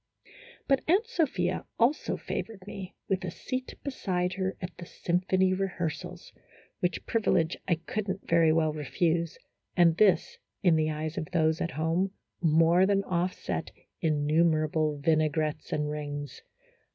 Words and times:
But 0.67 0.81
Aunt 0.87 1.05
Sophia 1.05 1.63
also 1.77 2.17
favored 2.17 2.65
me 2.65 2.95
with 3.07 3.23
a 3.23 3.29
seat 3.29 3.75
beside 3.83 4.33
her 4.33 4.57
at 4.59 4.75
the 4.79 4.85
symphony 4.87 5.53
rehearsals, 5.53 6.33
which 6.79 7.05
privi 7.05 7.31
lege 7.33 7.57
I 7.67 7.75
could 7.75 8.09
n't 8.09 8.27
very 8.27 8.51
well 8.51 8.73
refuse, 8.73 9.37
and 9.77 9.97
this, 9.97 10.39
in 10.63 10.75
the 10.75 10.89
eyes 10.89 11.19
of 11.19 11.27
those 11.33 11.61
at 11.61 11.69
home, 11.69 12.13
more 12.41 12.87
than 12.87 13.03
offset 13.03 13.69
innumerable 14.01 14.97
vinaigrettes 14.97 15.71
and 15.71 15.87
rings. 15.87 16.41